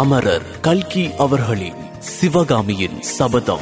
அமரர் 0.00 0.60
கல்கி 0.60 1.10
அவர்களின் 1.18 1.98
சிவகாமியின் 1.98 3.02
சபதம். 3.02 3.60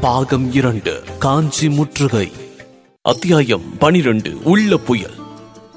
பாகம் 0.00 0.52
இரண்டு 0.52 1.02
காஞ்சி 1.18 1.68
முற்றுகை. 1.68 2.32
அத்தியாயம் 3.02 3.78
பனிரெண்டு 3.78 4.38
உள்ள 4.44 4.76
புயல். 4.76 5.14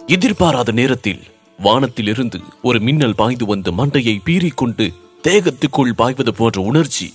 எதிர்பாராத 0.08 0.72
நேரத்தில் 0.72 1.20
வானத்திலிருந்து 1.60 2.40
ஒரு 2.62 2.80
மின்னல் 2.80 3.16
பாய்ந்து 3.16 3.46
வந்து 3.46 3.72
மண்டையை 3.72 4.18
பீறிக்கொண்டு 4.26 4.94
தேகத்துக்குள் 5.28 5.92
பாய்வது 5.96 6.34
போன்ற 6.34 6.62
உணர்ச்சி 6.62 7.14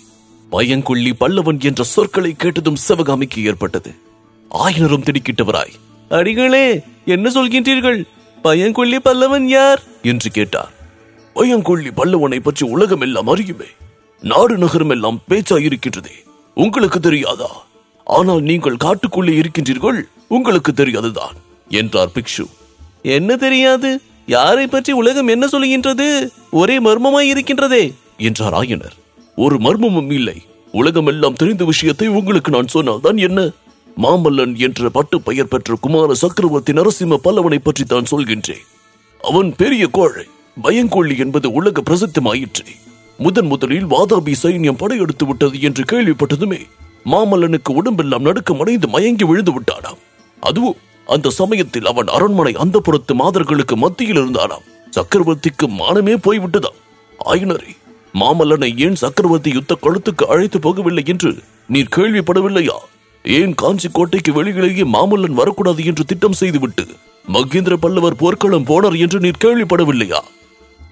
பயங்கொள்ளி 0.51 1.13
பல்லவன் 1.21 1.61
என்ற 1.61 1.85
சொற்களை 1.85 2.33
கேட்டதும் 2.33 2.77
சிவகாமிக்கு 2.77 3.45
ஏற்பட்டது. 3.45 3.95
ஆயினரும் 4.51 5.03
திடுக்கிட்டவராய் 5.03 5.73
அடிகளே 6.09 6.83
என்ன 7.05 7.31
சொல்கின்றீர்கள்? 7.31 8.05
பயங்கொள்ளி 8.43 8.97
பல்லவன் 8.97 9.45
யார்? 9.45 9.83
என்று 10.03 10.31
கேட்டார். 10.31 10.74
பயங்கொள்ளி 11.35 11.91
பல்லவனை 12.01 12.39
பற்றி 12.41 12.65
உலகம் 12.75 13.01
எல்லாம் 13.01 13.31
அறியுமே. 13.33 13.69
நாடு 14.23 14.55
நகரம் 14.59 14.93
எல்லாம் 14.95 15.21
பேச்சாயிருக்கின்றதே. 15.31 16.15
உங்களுக்கு 16.57 16.99
தெரியாதா? 17.01 17.51
ஆனால் 18.07 18.43
நீங்கள் 18.51 18.83
காட்டுக்குள்ளே 18.85 19.35
இருக்கின்றீர்கள் 19.41 19.99
உங்களுக்கு 20.37 20.73
தெரியாதுதான் 20.73 21.37
என்றார் 21.81 22.13
பிக்ஷு. 22.17 22.45
என்ன 23.17 23.37
தெரியாது? 23.37 23.91
யாரை 24.27 24.67
பற்றி 24.67 24.93
உலகம் 24.93 25.29
என்ன 25.29 25.45
சொல்கின்றது 25.47 26.07
ஒரே 26.61 26.77
மர்மமாய் 26.81 27.31
இருக்கின்றதே 27.33 27.85
என்றார் 28.17 28.55
ஆயனர். 28.55 28.97
ஒரு 29.37 29.57
மர்மமும் 29.57 30.13
இல்லை. 30.13 30.37
உலகமெல்லாம் 30.73 31.39
தெரிந்த 31.41 31.65
விஷயத்தை 31.65 32.07
உங்களுக்கு 32.19 32.51
நான் 32.51 32.73
சொன்னால் 32.75 33.01
தான் 33.01 33.17
என்ன? 33.17 33.41
மாமல்லன் 34.03 34.55
என்ற 34.67 34.89
பட்டு 34.91 35.17
பெயர் 35.21 35.51
பெற்ற 35.53 35.75
குமார 35.81 36.15
சக்கரவர்த்தி 36.15 36.73
நரசிம்ம 36.73 37.19
பல்லவனை 37.27 37.59
பற்றி 37.63 37.85
தான் 37.85 38.11
சொல்கின்றேன். 38.11 38.65
அவன் 39.31 39.51
பெரிய 39.57 39.85
கோழை. 39.99 40.25
பயங்கொள்ளி 40.63 41.19
என்பது 41.19 41.53
உலக 41.53 41.83
பிரசித்தமாயிற்று. 41.91 42.73
முதன் 43.19 43.47
முதலில் 43.47 43.87
வாதாபி 43.87 44.33
சைன்யம் 44.43 44.77
படையெடுத்து 44.77 45.27
விட்டது 45.27 45.61
என்று 45.61 45.85
கேள்விப்பட்டதுமே 45.93 46.61
மாமல்லனுக்கு 47.05 47.71
உடம்பெல்லாம் 47.73 48.23
நடுக்கம் 48.23 48.61
அடைந்து 48.61 48.89
மயங்கி 48.89 49.25
விழுந்து 49.25 49.53
விட்டானாம். 49.53 50.01
அதுவும் 50.41 50.77
அந்த 51.07 51.31
சமயத்தில் 51.31 51.87
அவன் 51.87 52.07
அரண்மனை 52.07 52.55
அந்த 52.55 52.81
புறத்து 52.81 53.15
மாதர்களுக்கு 53.15 53.77
மத்தியில் 53.77 54.17
இருந்தானாம். 54.17 54.65
சக்கரவர்த்திக்கு 54.91 55.67
மானமே 55.67 56.15
போய்விட்டதாம். 56.27 56.79
ஆயினரே 57.25 57.73
மாமல்லனை 58.15 58.81
ஏன் 58.81 58.95
சக்கரவர்த்தி 58.95 59.51
யுத்த 59.51 59.77
களத்துக்கு 59.83 60.25
அழைத்து 60.25 60.59
போகவில்லை 60.59 61.05
என்று 61.07 61.35
நீர் 61.67 61.95
கேள்விப்படவில்லையா? 61.97 62.77
ஏன் 63.23 63.55
காஞ்சி 63.55 63.89
கோட்டைக்கு 63.93 64.33
வெளியிலேயே 64.33 64.85
மாமல்லன் 64.93 65.39
வரக்கூடாது 65.41 65.85
என்று 65.85 66.05
திட்டம் 66.05 66.33
செய்துவிட்டு 66.33 66.85
மகேந்திர 67.33 67.77
பல்லவர் 67.77 68.17
போர்க்களம் 68.17 68.65
போனார் 68.65 68.99
என்று 68.99 69.21
நீர் 69.21 69.43
கேள்விப்படவில்லையா? 69.45 70.21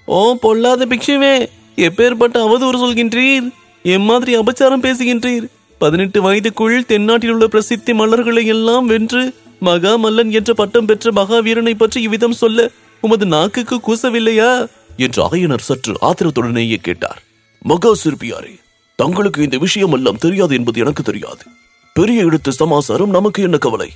ஓ 0.05 0.35
பொல்லாத 0.35 0.85
பிக்ஷுவே 0.85 1.47
எப்பேற்பட்ட 1.75 2.37
அவதூறு 2.45 2.77
சொல்கின்றீர்? 2.83 3.53
எம்மாதிரி 3.83 4.37
அபச்சாரம் 4.37 4.83
பேசுகின்றீர். 4.83 5.45
பதினெட்டு 5.77 6.19
வயதுக்குள் 6.21 6.85
தென்னாட்டில் 6.85 7.29
உள்ள 7.29 7.47
பிரசித்தி 7.47 7.93
மலர்களை 7.93 8.45
எல்லாம் 8.45 8.85
வென்று 8.85 9.33
மகாமல்லன் 9.61 10.31
என்ற 10.31 10.53
பட்டம் 10.53 10.85
பெற்ற 10.85 11.11
மகாவீரனை 11.11 11.73
பற்றி 11.73 12.01
இவ்விதம் 12.01 12.31
சொல்ல 12.31 12.69
உமது 13.01 13.25
நாக்குக்கு 13.25 13.75
கூசவில்லையா? 13.75 14.67
என்று 14.97 15.29
ஆயனர் 15.29 15.59
சற்று 15.59 15.93
ஆத்திரத்துடனேயே 16.01 16.75
கேட்டார். 16.75 17.21
மகா 17.59 17.91
சிற்பியாரே 18.03 18.59
தங்களுக்கு 18.95 19.43
இந்த 19.43 19.57
விஷயம் 19.57 19.91
எல்லாம் 19.91 20.17
தெரியாது 20.17 20.55
என்பது 20.55 20.79
எனக்கு 20.79 21.03
தெரியாது. 21.03 21.43
பெரிய 21.93 22.25
இடத்து 22.25 22.49
சமாசாரம் 22.49 23.09
நமக்கு 23.09 23.43
என்ன 23.43 23.57
கவலை? 23.57 23.89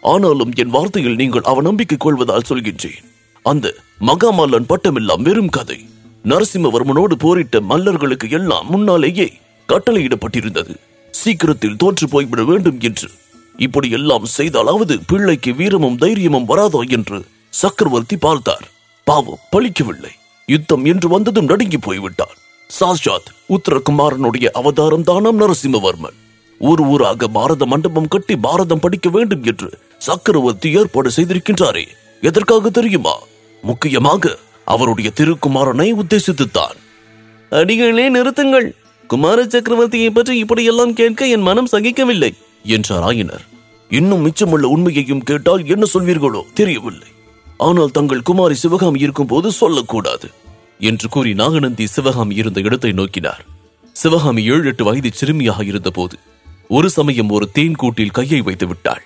ஆனாலும் 0.00 0.52
என் 0.54 0.74
வார்த்தையில் 0.74 1.14
நீங்கள் 1.14 1.40
அவநம்பிக்கை 1.40 1.96
கொள்வதால் 1.98 2.48
சொல்கின்றேன். 2.48 3.06
அந்த 3.42 3.74
மகாமல்லன் 4.00 4.68
பட்டமெல்லாம் 4.68 5.22
வெறும் 5.22 5.48
கதை. 5.48 5.88
நரசிம்மவர்மனோடு 6.24 7.12
போரிட்ட 7.12 7.60
மல்லர்களுக்கு 7.60 8.30
எல்லாம் 8.30 8.66
முன்னாலேயே 8.70 9.32
கட்டளையிடப்பட்டிருந்தது. 9.68 10.74
சீக்கிரத்தில் 11.10 11.76
தோற்று 11.76 12.08
போய்விட 12.08 12.44
வேண்டும் 12.44 12.78
என்று. 12.80 13.10
இப்படி 13.56 13.90
எல்லாம் 13.90 14.26
செய்தாலாவது 14.38 15.00
பிள்ளைக்கு 15.06 15.54
வீரமும் 15.54 15.96
தைரியமும் 15.96 16.48
வராதோ 16.48 16.80
என்று 16.88 17.24
சக்கரவர்த்தி 17.48 18.16
பார்த்தார். 18.16 18.66
பாவம் 19.04 19.44
பழிக்கவில்லை. 19.52 20.12
யுத்தம் 20.46 20.84
என்று 20.84 21.08
வந்ததும் 21.08 21.44
நடுங்கி 21.44 21.78
போய்விட்டார். 21.78 22.38
சாஷாத் 22.80 23.30
உத்தரகுமாரனுடைய 23.48 24.44
அவதாரம் 24.44 25.04
தானாம் 25.04 25.40
நரசிம்மவர்மன். 25.40 26.18
ஊர் 26.58 26.80
ஊராக 26.80 27.28
பாரத 27.28 27.66
மண்டபம் 27.66 28.08
கட்டி 28.08 28.36
பாரதம் 28.36 28.80
படிக்க 28.80 29.10
வேண்டும் 29.10 29.44
என்று 29.44 29.78
சக்கரவர்த்தி 29.98 30.72
ஏற்பாடு 30.72 31.10
செய்திருக்கின்றாரே. 31.16 31.86
எதற்காக 32.22 32.70
தெரியுமா? 32.78 33.14
முக்கியமாக 33.62 34.32
அவருடைய 34.64 35.08
திருக்குமாரனை 35.18 35.88
உத்தேசித்துத்தான். 36.02 36.76
அடிகளே 37.52 38.06
நிறுத்துங்கள். 38.16 38.68
குமார 39.10 39.38
சக்கரவர்த்தியை 39.44 40.10
பற்றி 40.10 40.34
இப்படியெல்லாம் 40.38 40.92
கேட்க 41.00 41.28
என் 41.34 41.46
மனம் 41.48 41.70
சகிக்கவில்லை 41.72 42.32
என்றார் 42.74 43.06
ஆயினர். 43.08 43.44
இன்னும் 43.90 44.24
மிச்சமுள்ள 44.26 44.66
உண்மையையும் 44.74 45.24
கேட்டால் 45.30 45.62
என்ன 45.74 45.84
சொல்வீர்களோ 45.94 46.42
தெரியவில்லை. 46.58 47.10
ஆனால் 47.68 47.94
தங்கள் 47.96 48.26
குமாரி 48.28 48.56
சிவகாமி 48.64 49.00
இருக்கும் 49.06 49.30
போது 49.32 49.48
சொல்லக்கூடாது 49.60 50.28
என்று 50.90 51.06
கூறி 51.14 51.32
நாகநந்தி 51.40 51.86
சிவகாமி 51.96 52.34
இருந்த 52.34 52.60
இடத்தை 52.60 52.92
நோக்கினார். 53.00 53.42
சிவகாமி 53.96 54.42
ஏழு 54.52 54.66
எட்டு 54.70 54.84
வயது 54.88 55.10
சிறுமியாக 55.20 55.60
இருந்தபோது 55.70 56.16
ஒரு 56.76 56.88
சமயம் 56.98 57.30
ஒரு 57.36 57.46
தேன் 57.56 57.76
கூட்டில் 57.82 58.16
கையை 58.18 58.40
வைத்து 58.48 58.66
விட்டாள் 58.70 59.04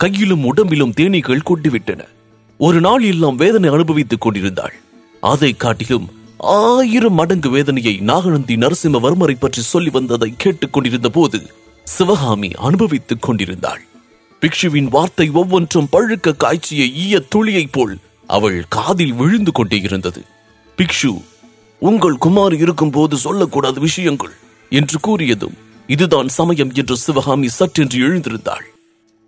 கையிலும் 0.00 0.44
உடம்பிலும் 0.50 0.96
தேனீக்கள் 0.98 1.46
கொட்டிவிட்டன. 1.48 2.02
ஒரு 2.66 2.80
நாள் 2.80 3.02
எல்லாம் 3.02 3.36
வேதனை 3.36 3.68
அனுபவித்துக் 3.70 4.20
கொண்டிருந்தாள். 4.20 4.74
அதை 5.22 5.50
காட்டிலும் 5.52 6.06
ஆயிரம் 6.38 7.14
மடங்கு 7.14 7.50
வேதனையை 7.50 7.96
நாகநந்தி 7.96 8.54
நரசிம்மவர்மரை 8.56 9.36
பற்றி 9.38 9.62
சொல்லி 9.62 9.90
வந்ததை 9.90 10.34
கேட்டுக் 10.36 10.72
கொண்டிருந்த 10.72 11.08
போது 11.08 11.38
சிவகாமி 11.86 12.50
அனுபவித்துக் 12.58 13.22
கொண்டிருந்தாள். 13.22 13.82
பிக்ஷுவின் 14.42 14.88
வார்த்தை 14.88 15.30
ஒவ்வொன்றும் 15.30 15.88
பழுக்க 15.92 16.36
காய்ச்சிய 16.36 16.84
ஈய 16.94 17.22
துளியைப் 17.34 17.72
போல் 17.72 17.96
அவள் 18.26 18.64
காதில் 18.68 19.12
விழுந்து 19.12 19.52
கொண்டே 19.52 19.80
இருந்தது. 19.80 20.22
பிக்ஷு 20.78 21.12
உங்கள் 21.78 22.16
குமார் 22.16 22.54
இருக்கும் 22.54 22.90
போது 22.90 23.16
சொல்லக்கூடாத 23.16 23.78
விஷயங்கள் 23.78 24.34
என்று 24.72 24.98
கூறியதும் 25.06 25.56
இதுதான் 25.86 26.28
சமயம் 26.28 26.72
என்று 26.74 26.96
சிவகாமி 26.96 27.48
சற்றென்று 27.58 27.98
எழுந்திருந்தாள். 28.08 28.66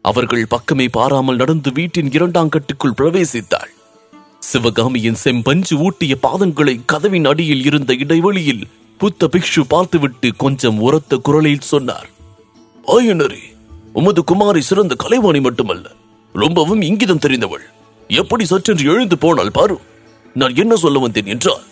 அவர்கள் 0.02 0.46
பக்கமே 0.46 0.86
பாராமல் 0.88 1.36
நடந்து 1.36 1.70
வீட்டின் 1.72 2.10
இரண்டாம் 2.12 2.48
கட்டுக்குள் 2.48 2.96
பிரவேசித்தாள். 2.96 3.72
சிவகாமியின் 4.38 5.14
செம்பஞ்சு 5.14 5.74
ஊட்டிய 5.78 6.14
பாதங்களை 6.22 6.74
கதவின் 6.86 7.24
அடியில் 7.24 7.64
இருந்த 7.64 7.92
இடைவெளியில் 7.94 8.64
புத்த 8.98 9.28
பிக்ஷு 9.32 9.62
பார்த்துவிட்டு 9.68 10.28
கொஞ்சம் 10.36 10.78
உரத்த 10.78 11.16
குரலில் 11.16 11.68
சொன்னார். 11.72 12.08
ஆயனரே 12.86 13.44
உமது 13.92 14.24
குமாரி 14.24 14.60
சிறந்த 14.60 14.94
கலைவாணி 14.94 15.41
மட்டுமல்ல 15.41 15.86
ரொம்பவும் 16.34 16.82
இங்கிதம் 16.82 17.24
தெரிந்தவள். 17.26 17.66
எப்படி 18.08 18.44
சற்றென்று 18.44 18.84
எழுந்து 18.84 19.18
போனால் 19.18 19.50
பாரு. 19.50 19.76
நான் 20.34 20.56
என்ன 20.56 20.74
சொல்ல 20.76 20.98
வந்தேன் 20.98 21.26
என்றால் 21.26 21.64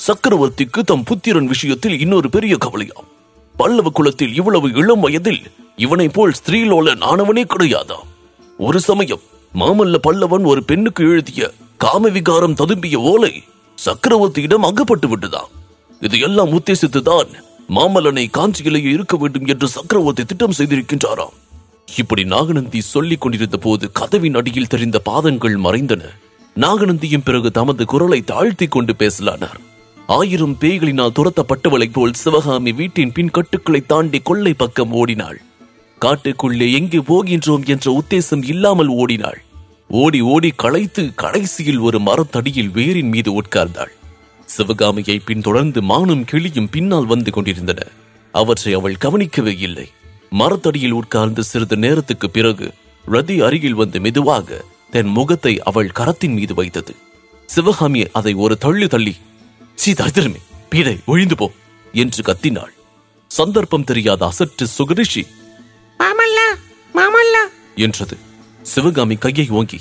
சக்கரவர்த்திக்கு 0.00 0.80
தம் 0.84 1.04
புத்திரன் 1.04 1.46
விஷயத்தில் 1.46 2.00
இன்னொரு 2.00 2.30
பெரிய 2.30 2.56
கவலையாம். 2.64 3.08
பல்லவ 3.56 3.90
குலத்தில் 3.90 4.34
இவ்வளவு 4.34 4.68
இளம் 4.72 5.00
வயதில் 5.00 5.42
இவனை 5.76 6.08
போல் 6.08 6.32
ஸ்திரீலோலன் 6.32 7.02
ஆனவனே 7.02 7.44
கிடையாதா? 7.44 7.96
ஒரு 8.58 8.80
சமயம் 8.80 9.20
மாமல்ல 9.54 9.94
பல்லவன் 10.08 10.44
ஒரு 10.44 10.64
பெண்ணுக்கு 10.64 11.04
எழுதிய 11.04 11.50
காமவிகாரம் 11.84 12.54
ததும்பிய 12.54 12.94
ஓலை 12.94 13.42
சக்கரவர்த்தியிடம் 13.84 14.64
அகப்பட்டு 14.64 15.08
விட்டதாம் 15.08 15.50
இதையெல்லாம் 16.00 16.48
உத்தேசித்துதான் 16.48 17.28
மாமல்லனை 17.68 18.26
காஞ்சியிலேயே 18.38 18.92
இருக்க 18.92 19.16
வேண்டும் 19.16 19.46
என்று 19.46 19.68
சக்கரவர்த்தி 19.68 20.24
திட்டம் 20.24 20.52
செய்திருக்கின்றாராம். 20.58 21.34
இப்படி 21.96 22.24
நாகநந்தி 22.24 22.80
சொல்லிக் 22.80 23.20
கொண்டிருந்த 23.20 23.56
போது 23.56 23.92
கதவின் 23.92 24.34
அடியில் 24.34 24.66
தெரிந்த 24.66 24.98
பாதங்கள் 24.98 25.56
மறைந்தன. 25.56 26.04
நாகநந்தியும் 26.54 27.24
பிறகு 27.24 27.50
தமது 27.50 27.84
குரலை 27.84 28.22
தாழ்த்தி 28.22 28.66
கொண்டு 28.66 28.94
பேசலானார். 28.98 29.60
ஆயிரம் 30.06 30.56
பேய்களினால் 30.60 31.16
துரத்தப்பட்டவளைப் 31.18 31.92
போல் 31.92 32.12
சிவகாமி 32.12 32.72
வீட்டின் 32.72 33.12
பின் 33.12 33.30
கட்டுக்களை 33.30 33.82
தாண்டி 33.86 34.20
கொள்ளை 34.20 34.54
பக்கம் 34.54 34.92
ஓடினாள். 34.92 35.40
காட்டுக்குள்ளே 36.00 36.66
எங்கே 36.78 37.00
போகின்றோம் 37.10 37.64
என்ற 37.72 37.86
உத்தேசம் 38.00 38.42
இல்லாமல் 38.52 38.90
ஓடினாள். 39.00 39.38
ஓடி 40.02 40.20
ஓடி 40.32 40.50
களைத்து 40.62 41.02
கடைசியில் 41.22 41.80
ஒரு 41.86 41.98
மரத்தடியில் 41.98 42.72
வேரின் 42.76 43.10
மீது 43.14 43.30
உட்கார்ந்தாள். 43.40 43.92
சிவகாமியை 44.48 45.16
பின்தொடர்ந்து 45.28 45.80
மானும் 45.82 46.24
கிளியும் 46.24 46.72
பின்னால் 46.74 47.08
வந்து 47.12 47.30
கொண்டிருந்தன. 47.30 47.80
அவற்றை 48.34 48.72
அவள் 48.74 49.00
கவனிக்கவே 49.04 49.54
இல்லை. 49.58 49.86
மரத்தடியில் 50.32 50.96
உட்கார்ந்து 51.00 51.42
சிறிது 51.44 51.76
நேரத்துக்கு 51.76 52.28
பிறகு 52.30 52.66
ரதி 53.04 53.36
அருகில் 53.46 53.78
வந்து 53.80 53.98
மெதுவாக 54.00 54.58
தன் 54.90 55.10
முகத்தை 55.16 55.54
அவள் 55.70 55.90
கரத்தின் 55.98 56.36
மீது 56.38 56.54
வைத்தது. 56.54 56.92
சிவகாமி 57.48 58.02
அதை 58.18 58.32
ஒரு 58.44 58.54
தள்ளு 58.64 58.86
தள்ளி 58.94 59.14
சீ 59.74 59.90
தரித்திரமே 59.92 60.40
பீடை 60.72 60.96
ஒழிந்து 61.12 61.36
போ 61.40 61.48
என்று 61.94 62.22
கத்தினாள். 62.28 62.72
சந்தர்ப்பம் 63.30 63.88
தெரியாத 63.90 64.20
அசற்று 64.30 64.66
சுகரிஷி 64.76 65.22
மாமல்லா 66.00 66.46
மாமல்லா. 66.94 67.42
என்றது. 67.74 68.16
சிவகாமி 68.62 69.16
கையை 69.16 69.48
ஓங்கி 69.48 69.80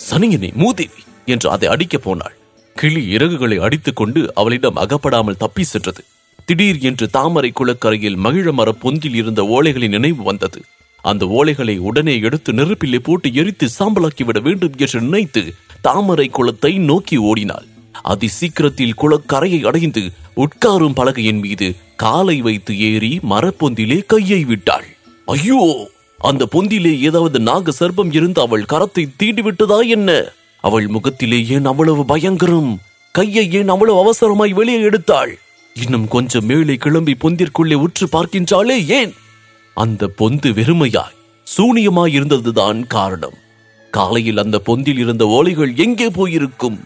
சனியனே 0.00 0.54
மூதேவி! 0.54 1.02
என்று 1.26 1.50
அதை 1.50 1.68
அடிக்கப் 1.68 2.02
போனாள். 2.02 2.36
கிளி 2.76 3.16
இறகுகளை 3.16 3.58
அடித்துக்கொண்டு 3.60 4.34
அவளிடம் 4.34 4.76
அகப்படாமல் 4.76 5.36
தப்பி 5.36 5.62
சென்றது. 5.62 6.02
திடீர் 6.44 6.78
என்று 6.78 7.10
தாமரை 7.10 7.52
குளக்கரையில் 7.52 8.16
மகிழ 8.16 8.52
மர 8.52 8.72
பொந்தில் 8.72 9.14
இருந்த 9.14 9.42
ஓலைகளின் 9.42 9.88
நினைவு 9.88 10.22
வந்தது. 10.22 10.60
அந்த 11.02 11.26
ஓலைகளை 11.26 11.78
உடனே 11.78 12.18
எடுத்து 12.18 12.52
நெருப்பிலே 12.52 12.98
போட்டு 12.98 13.32
எரித்து 13.32 13.68
சாம்பலாக்கிவிட 13.78 14.40
வேண்டும் 14.40 14.72
என்று 14.76 15.00
நினைத்து 15.00 15.42
தாமரை 15.80 16.28
குளத்தை 16.28 16.78
நோக்கி 16.78 17.16
ஓடினாள். 17.16 17.66
அதி 18.02 18.28
சீக்கிரத்தில் 18.28 18.94
குளக்கரையை 18.94 19.66
அடைந்து 19.66 20.02
உட்காரும் 20.36 20.94
பலகையின் 20.94 21.40
மீது 21.40 21.74
காலை 21.96 22.40
வைத்து 22.40 22.78
ஏறி 22.78 23.20
மரப்பொந்திலே 23.30 24.06
கையை 24.06 24.44
விட்டாள். 24.44 24.88
ஐயோ 25.32 25.60
அந்த 26.20 26.46
பொந்திலே 26.52 26.92
ஏதாவது 27.00 27.40
நாக 27.40 27.72
சர்ப்பம் 27.80 28.12
இருந்து 28.12 28.40
அவள் 28.40 28.62
கரத்தை 28.62 29.04
தீண்டி 29.20 29.42
விட்டதா 29.42 29.78
என்ன? 29.80 30.10
அவள் 30.60 30.86
முகத்திலே 30.88 31.38
ஏன் 31.46 31.64
அவ்வளவு 31.64 32.04
பயங்கரம்? 32.04 32.72
கையை 33.14 33.44
ஏன் 33.52 33.68
அவ்வளவு 33.68 33.98
அவசரமாய் 34.02 34.52
வெளியே 34.52 34.80
எடுத்தாள்? 34.80 35.32
இன்னும் 35.76 36.08
கொஞ்சம் 36.08 36.46
மேலே 36.46 36.74
கிளம்பி 36.74 37.14
பொந்திற்குள்ளே 37.20 37.74
உற்று 37.74 38.06
பார்க்கின்றாளே 38.12 38.76
ஏன்? 38.88 39.12
அந்த 39.76 40.10
பொந்து 40.18 40.48
வெறுமையாய் 40.52 41.18
சூனியமாய் 41.46 42.12
இருந்ததுதான் 42.12 42.86
காரணம். 42.86 43.36
காலையில் 43.90 44.36
அந்த 44.36 44.60
பொந்தில் 44.66 44.98
இருந்த 44.98 45.24
ஓலைகள் 45.26 45.72
எங்கே 45.76 46.08
போயிருக்கும்? 46.10 46.78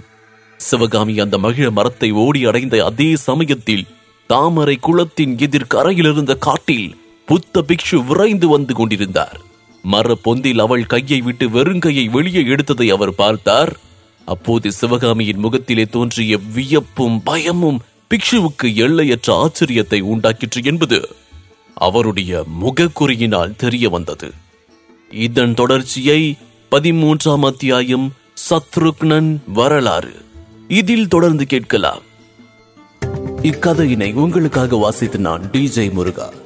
சிவகாமி 0.61 1.15
அந்த 1.21 1.39
மகிழ 1.39 1.71
மரத்தை 1.71 2.11
ஓடி 2.25 2.47
அடைந்த 2.47 2.77
அதே 2.85 3.17
சமயத்தில் 3.17 3.85
தாமரை 4.31 4.77
குளத்தின் 4.77 5.35
எதிர்கரையில் 5.39 6.09
இருந்த 6.13 6.35
காட்டில் 6.37 6.89
புத்த 7.27 7.65
பிக்ஷு 7.69 8.05
விரைந்து 8.05 8.49
வந்து 8.49 8.75
கொண்டிருந்தார். 8.75 9.41
மர 9.83 10.17
பொந்தில் 10.25 10.59
அவள் 10.59 10.87
கையை 10.87 11.21
விட்டு 11.21 11.49
வெறுங்கையை 11.49 12.11
வெளியே 12.11 12.43
எடுத்ததை 12.43 12.87
அவர் 12.89 13.15
பார்த்தார். 13.15 13.77
அப்போது 14.25 14.73
சிவகாமியின் 14.73 15.39
முகத்திலே 15.39 15.85
தோன்றிய 15.85 16.39
வியப்பும் 16.55 17.23
பயமும் 17.23 17.81
பிக்ஷுவுக்கு 18.11 18.75
எல்லையற்ற 18.75 19.29
ஆச்சரியத்தை 19.45 20.01
உண்டாக்கிற்று 20.03 20.65
என்பது 20.65 21.09
அவருடைய 21.75 22.45
முகக்குறியினால் 22.61 23.57
தெரிய 23.57 23.89
வந்தது. 23.89 24.33
இதன் 25.11 25.55
தொடர்ச்சியை 25.55 26.39
பதிமூன்றாம் 26.71 27.45
அத்தியாயம் 27.45 28.13
சத்ருக்னன் 28.51 29.31
வரலாறு. 29.47 30.15
இதில் 30.69 31.09
தொடர்ந்து 31.09 31.47
கேட்கலாம். 31.47 32.03
இக்கதையினை 33.43 34.15
உங்களுக்காக 34.15 34.77
வாசித்து 34.77 35.19
நான் 35.19 35.43
டிஜே 35.53 35.93
முருகா. 35.93 36.33